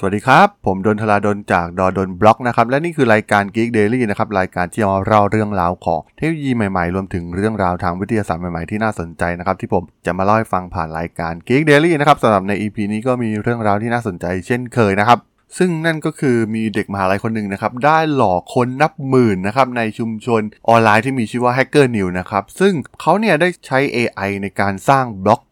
[0.00, 15.18] สวัสดีครับ ผมดนทลาดนจากดอดนบล็อกนะครับ และนี่คือรายการ Geek Daily นะครับ รายการที่เอาเล่าเรื่องราวของเทคโนโลยีใหม่ๆ รวมถึงเรื่องราวทางวิทยาศาสตร์ใหม่ๆ ที่น่าสนใจนะครับ ที่ผมจะมาเล่าให้ฟังผ่านรายการ Geek Daily นะครับสำหรับใน EP นี้ก็มีเรื่องราวที่น่าสนใจเช่นเคยนะครับ
[15.58, 25.42] ซึ่งนั่นก็คือมีเด็กมหาลัยคนหนึ่งนะครับ ได้หลอกคนนับหมื่นนะครับในชุมชนออนไลน์ที่มีชื่อว่า Hacker New นะครับ ซึ่งเขาเนี่ยได้ใช้ AI ในการสร้างบล็อก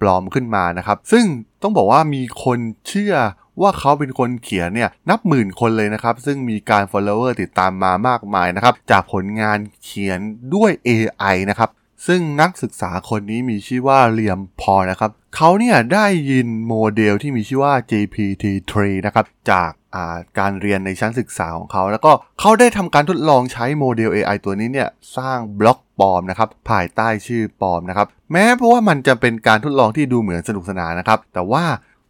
[0.00, 1.24] ปลอมๆขึ้นมานะครับ ซึ่ง
[1.62, 3.14] ต้องบอกว่ามีคนเชื่อ
[3.60, 10.18] ว่าเขาเป็นคนเขียนเนี่ยนับหมื่นคนเลยนะครับ ซึ่งมีการ follower ติดตามมามากมายนะครับ จากผลงานเขียน
[10.54, 11.70] ด้วย AI นะครับ
[12.06, 18.74] ซึ่งนักศึกษาคนนี้มีชื่อว่าเลียมพอนะครับเขาเนี่ยได้ยินโมเดลที่มีชื่อว่า GPT-3
[19.06, 31.64] นะครับจากการเรียนในชั้นศึกษาของเขา แล้วก็เขาได้ทำการทดลองใช้โมเดล AI ตัวนี้เนี่ยสร้างบล็อกปลอมนะครับภายใต้ชื่อปลอมนะครับแม้เพราะว่ามันจะเป็นการทดลองที่ดูเหมือนสนุกสนานนะครับ แต่ว่า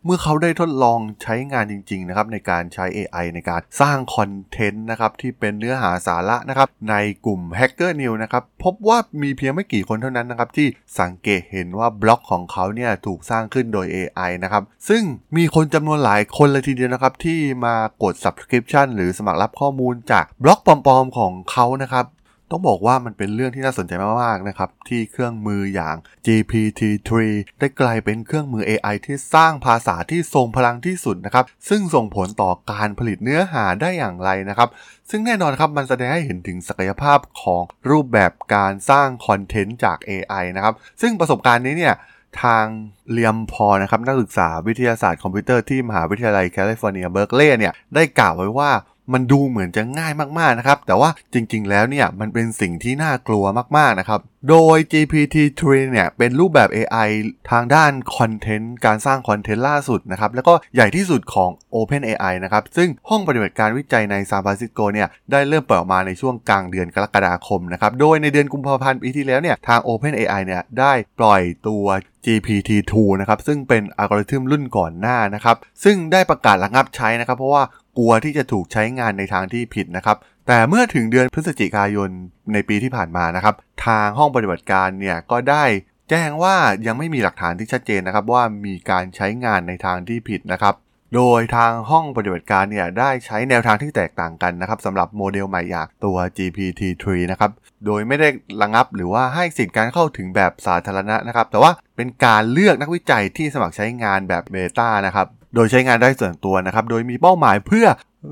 [0.06, 6.94] เมื่อเขาได้ทดลองใช้งานจริงๆนะครับในการใช้ AI ในการสร้างคอนเทนต์นะครับที่เป็นเนื้อหาสาระนะครับใน
[7.26, 10.68] กลุ่ม Hacker News นะครับพบว่ามีเพียงไม่กี่คนเท่านั้นนะครับที่
[11.00, 15.02] สังเกตเห็นว่าบล็อกของเขาเนี่ยถูกสร้างขึ้นโดย AI นะครับซึ่ง
[15.36, 22.06] มีคนจำนวนหลายคนเลยทีเดียวนะครับที่มากด Subscription หรือสมัครรับข้อมูลจากบล็อกปลอมๆของเขานะครับ
[22.50, 23.92] ต้องบอกว่ามันเป็นเรื่องที่น่าสนใจ
[24.22, 27.10] มากๆนะครับ ที่เครื่องมืออย่าง GPT-3
[27.58, 34.68] ได้กลายเป็นเครื่องมือ AI ที่สร้างภาษาที่ทรงพลังที่สุดนะครับ ซึ่งส่งผลต่อการผลิตเนื้อหาได้อย่างไรนะครับ
[35.10, 41.96] ซึ่งแน่นอนครับมันแสดงให้เห็นถึงศักยภาพของรูปแบบการสร้างคอนเทนต์จาก AI นะครับ ซึ่งประสบการณ์นี้เนี่ย
[42.42, 42.66] ทาง
[43.10, 48.70] เลียมพอนะครับนักศึกษาวิทยาศาสตร์คอมพิวเตอร์ที่มหาวิทยาลัยแคลิฟอร์เนียเบิร์กลีย์เนี่ยได้กล่าวไว้ว่า
[49.12, 53.44] มันดูเหมือนจะง่ายมากๆนะครับ แต่ว่าจริงๆแล้วเนี่ยมันเป็นสิ่งที่น่ากลัว
[53.76, 54.20] มากๆนะครับ
[54.50, 57.08] โดย GPT-3 เนี่ย เป็นรูปแบบ AI
[57.50, 71.84] ทางด้านคอนเทนต์ การสร้างคอนเทนต์ล่าสุดนะครับ แล้วก็ใหญ่ที่สุดของ OpenAI นะครับ ซึ่งห้องปฏิบัติการวิจัยในซานฟรานซิสโกเนี่ย ได้เริ่มเปิดออกมาในช่วงกลางเดือนกรกฎาคมนะครับ โดยในเดือนกุมภาพันธ์ปีที่แล้วเนี่ย ทาง OpenAI เนี่ย ได้ปล่อยตัว
[72.24, 77.64] GPT-2 นะครับ ซึ่งเป็นอัลกอริทึมรุ่นก่อนหน้านะครับ ซึ่งได้ประกาศระงับใช้นะครับ เพราะว่า
[77.98, 80.16] กลัวที่จะถูกใช้งานในทางที่ผิดนะครับ
[80.46, 82.10] แต่เมื่อถึงเดือนพฤศจิกายน
[82.52, 83.54] ในปีที่ผ่านมานะครับ
[83.86, 85.64] ทางห้องปฏิบัติการเนี่ยก็ได้
[86.10, 86.56] แจ้งว่า
[86.86, 90.74] ยังไม่มีหลักฐานที่ชัดเจนนะครับว่ามีการใช้งานในทางที่ผิดนะครับ
[91.14, 97.50] โดยทางห้องปฏิบัติการเนี่ยได้ใช้แนวทางที่แตกต่างกันนะครับสำหรับโมเดลใหม่อย่างตัว GPT-3 นะครับ
[97.86, 98.28] โดยไม่ได้
[98.62, 107.86] ระงับหรือว่าให้สิทธิการเข้าถึงแบบสาธารณะนะครับ แต่ว่าเป็นการเลือกนักวิจัยที่สมัครใช้งานแบบเบต้านะครับ โดยใช้งานได้ส่วนตัวนะครับ โดยมีเป้าหมายเพื่อ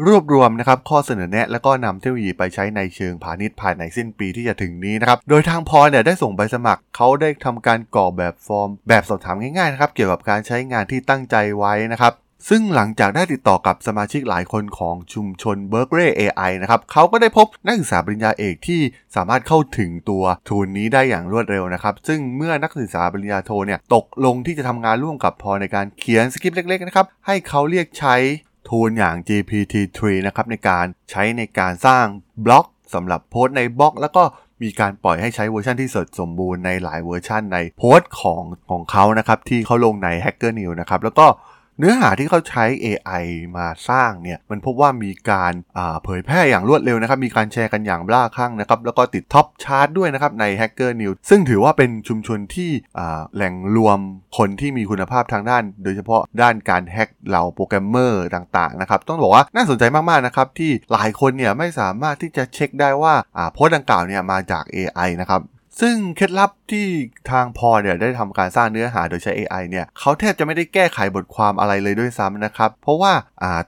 [0.07, 12.13] รวบรวมนะครับข้อเสนอแนะและก็นำเทคโนโลยีไปใช้ในเชิงพาณิชย์ภายในสิ้นปีที่จะถึงนี้นะครับ โดยทางพอเนี่ยได้ส่งใบสมัครเขาได้ทำการกรอกแบบฟอร์ม แบบสอบถามง่ายๆนะครับเกี่ยวกับการใช้งานที่ตั้งใจไว้นะครับ
[12.49, 18.81] ซึ่งหลังจากได้ติดต่อกับสมาชิกหลายคนของชุมชน Berkeley AI นะครับเขาก็ได้พบนักศึกษาปริญญาเอกที่
[19.17, 28.17] สามารถเข้าถึงตัว tool นี้ได้อย่างรวดเร็วนะครับ ซึ่งเมื่อนักศึกษาปริญญาโทเนี่ยตกลงที่จะทำงานร่วมกับพอในการเขียนสคริปต์เล็กๆนะครับให้เขาเรียกใช้
[28.73, 32.05] tool อย่าง GPT-3 นะครับในการใช้ในการสร้าง
[32.45, 34.23] บล็อกสำหรับโพสต์ในบล็อก แล้วก็
[34.63, 41.27] มีการปล่อยให้ใช้เวอร์ชันที่เสร็จสมบูรณ์ในหลายเวอร์ชันในโพสต์ของของเขานะครับที่เขาลงใน Hacker News นะครับแล้วก็
[41.83, 43.25] เนื้อหาที่เขาใช้ AI
[43.57, 45.53] มาสร้างเนี่ยมันพบว่ามีการ
[46.05, 52.71] เผยแพร่อย่างรวดเร็วนะครับ มีการแชร์กันอย่างบ้าคลั่งนะครับ แล้วก็ติด top chart ด้วยนะครับใน Hacker News ซึ่งถือว่าเป็นชุมชนที่
[53.35, 53.99] แหล่งรวม
[54.39, 63.15] คนที่มีคุณภาพทางด้าน โดยเฉพาะด้านการแฮกเหล่าโปรแกรมเมอร์ต่างๆนะครับ ต้องบอกว่าน่าสนใจมากๆนะครับที่หลายคนเนี่ยไม่สามารถที่จะเช็คได้ว่า
[63.53, 65.43] โพสต์ดังกล่าวเนี่ยมาจาก AI นะครับ
[65.81, 66.87] ซึ่งเคล็ดลับที่
[67.31, 73.13] ทางพอเนี่ยได้ทำการสร้างเนื้อหาโดยใช้ AI เนี่ยเขาแทบจะไม่ได้แก้ไขบทความอะไรเลยด้วยซ้ำนะครับ เพราะว่า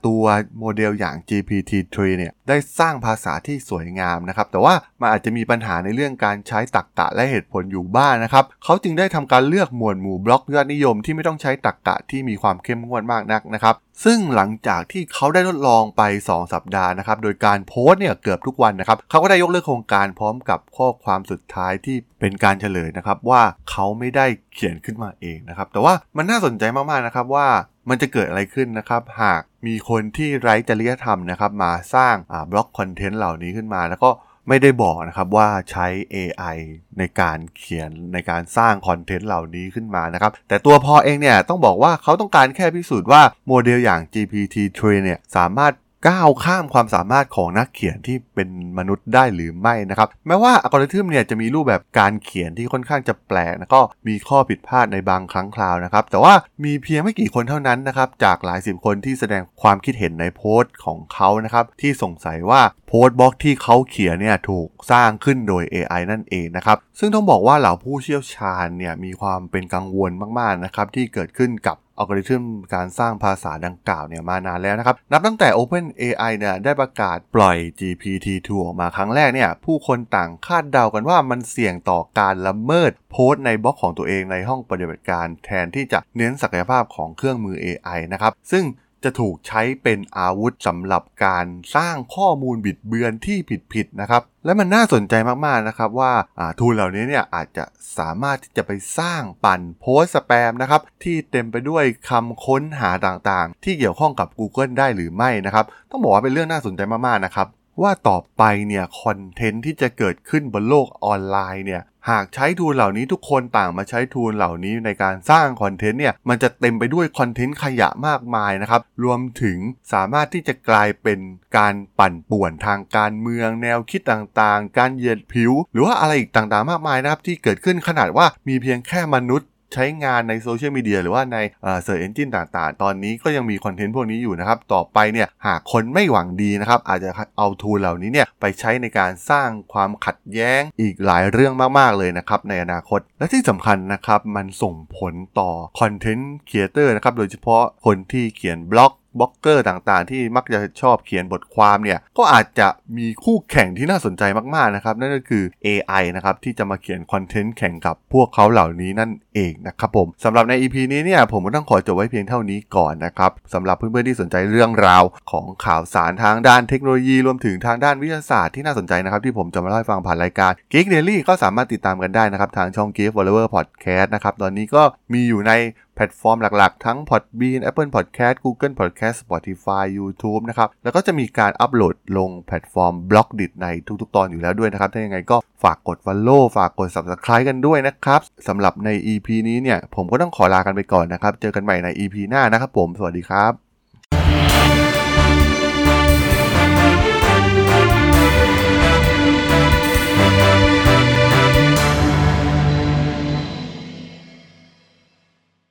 [0.07, 0.23] ตัว
[0.59, 13.75] โมเดลอย่าง GPT-3 เนี่ยได้สร้างภาษาที่สวยงามนะครับ แต่ว่ามันอาจจะมีปัญหาในเรื่องการใช้ตรรกกะและเหตุผลอยู่บ้างนนะครับ เขาจึงได้ทำการเลือกหมวดหมู่บล็อกยอดนิยมที่ไม่ต้องใช้ตรรกกะที่มีความเข้มงวดมากนักนะครับ
[14.05, 27.47] ซึ่งหลังจากที่เขาได้ทดลองไป 2 สัปดาห์นะครับ โดยการโพสต์เนี่ยเกือบทุกวันนะครับ เขาก็ได้ยกเลิกโครงการพร้อมกับข้อความสุดท้ายที่เป็นการเฉลยนะครับว่าเขาไม่ได้เขียนขึ้นมาเองนะครับ แต่ว่ามันน่าสนใจมากๆนะครับว่า
[27.89, 32.15] มันจะเกิดอะไรขึ้นนะครับ หากมีคนที่ไร้จริยธรรมนะครับ มาสร้าง
[32.51, 34.11] บล็อกคอนเทนต์เหล่านี้ขึ้นมา แล้วก็
[34.47, 36.57] ไม่ได้บอกนะครับว่าใช้ AI
[36.97, 45.73] ในการเขียนในการสร้างคอนเทนต์เหล่านี้ขึ้นมานะครับ แต่ตัวพอเองเนี่ยต้องบอกว่าเขาต้องการแค่พิสูจน์ว่าโมเดลอย่าง GPT-3 เนี่ยสามารถ
[46.07, 72.43] ก้าวข้ามความสามารถของนักเขียนที่เป็นมนุษย์ได้หรือไม่นะครับแม้ว่าอัลกอริทึมเนี่ยจะมีรูปแบบการเขียนที่ค่อนข้างจะแปลกแล้วก็มีข้อผิดพลาดในบางครั้งคราวนะครับ แต่ว่ามีเพียงไม่กี่คนเท่านั้นนะครับจากหลายสิบคนที่แสดงความคิดเห็นในโพสต์ของเขานะครับที่สงสัยว่าโพสต์บล็อกที่เขาเขียนเนี่ยถูกสร้างขึ้นโดย AI นั่นเองนะครับซึ่งต้องบอกว่าเหล่าผู้เชี่ยวชาญเนี่ยมีความเป็นกังวลมากๆนะครับที่เกิดขึ้นกับ อัลกอริทึม
[72.73, 88.63] การสร้างภาษาดังกล่าวเนี่ยมานานแล้วนะครับ นับตั้งแต่ OpenAI เนี่ยได้ประกาศปล่อย GPT-2 ออกมาครั้งแรกเนี่ยผู้คนต่างคาดเดากันว่ามันเสี่ยงต่อการละเมิดโพสต์ในบล็อกของตัวเองในห้องปฏิบัติการแทนที่จะเน้นศักยภาพของเครื่องมือ AI นะครับ ซึ่ง
[89.05, 93.37] จะถูกใช้เป็นอาวุธสำหรับการสร้างข้อมูลบิดเบือนที่
[93.73, 95.13] ผิดๆนะครับ และมันน่าสนใจ
[95.45, 96.13] มากๆนะครับว่า
[96.59, 97.65] tool เหล่านี้เนี่ยอาจจะ
[97.97, 107.47] สามารถที่จะไปสร้างปั่นโพสต์สแปมนะครับที่เต็มไปด้วยคำค้นหาต่างๆ ที่เกี่ยวข้องกับ Google ได้หรือไม่นะครับ ต้องบอกว่าเป็นเรื่องน่าสนใจมากๆนะครับ
[107.81, 111.81] ว่าต่อไปเนี่ยคอนเทนต์ที่จะเกิดขึ้นบนโลกออนไลน์เนี่ย
[112.11, 119.57] หากใช้ tool เหล่านี้ทุกคนต่างมาใช้ tool เหล่านี้ในการสร้างคอนเทนต์เนี่ยมันจะเต็มไปด้วยคอนเทนต์ขยะมากมายนะครับ รวมถึง
[119.93, 121.19] สามารถที่จะกลายเป็น
[121.57, 131.37] การปั่นป่วนทางการเมืองแนวคิดต่างๆ การเหยียดผิว หรือว่าอะไรอีกต่างๆ มากมายนะครับที่เกิดขึ้นขนาดว่ามีเพียงแค่มนุษย์ ใช้งานในโซเชียลมีเดียหรือว่าใน
[131.83, 148.93] search engine ต่างๆ ตอนนี้ก็ยังมีคอนเทนต์พวกนี้อยู่นะครับ ต่อไปเนี่ยหากคนไม่หวังดีนะครับ อาจจะเอา tool เหล่านี้เนี่ยไปใช้ในการสร้างความขัดแย้งอีกหลายเรื่องมากๆเลยนะครับ ในอนาคต และที่สำคัญนะครับ มันส่งผลต่อ content creator นะครับ โดยเฉพาะคนที่เขียนบล็อก
[149.19, 152.67] บล็อกเกอร์ต่างๆ ที่มักจะชอบเขียนบทความเนี่ย ก็อาจจะ
[152.97, 154.23] มีคู่แข่งที่น่าสนใจ
[154.55, 174.83] มากๆนะครับ นั่นก็คือ AI นะครับที่จะมาเขียน content แข่งกับพวกเขาเหล่านี้นั่นเองนะครับผมสำหรับใน EP นี้เนี่ยผมก็ต้องขอจบไว้เพียงเท่านี้ก่อนนะครับสำหรับเพื่อนๆที่สนใจเรื่องราวของข่าวสารทางด้านเทคโนโลยีรวมถึงทางด้านวิทยาศาสตร์ที่น่าสนใจนะครับที่ผมจะมาเล่าให้ฟังผ่านรายการ Geek Daily ก็สามารถติดตามกันได้นะครับทางช่อง Geek Forever Podcast นะครับตอนนี้ก็
[175.13, 175.51] มีอยู่ใน
[175.95, 183.67] แพลตฟอร์มหลักๆ ทั้ง Podbean Apple Podcast Google Podcast Spotify YouTube นะครับ แล้วก็จะมีการอัปโหลดลงแพลตฟอร์ม Blockdit ใน
[184.01, 193.64] ทุกๆ ตอนอยู่แล้วด้วยนะครับ ถ้ายังไงก็ฝากกด Follow ฝากกด Subscribe กันด้วยนะครับสำหรับใน EP นี้เนี่ย ผมก็ต้องขอลากันไปก่อนนะครับ เจอกันใหม่ใน EP หน้านะครับผม สวัสดีครับ